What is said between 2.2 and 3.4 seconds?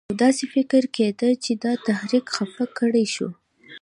خفه کړی شو.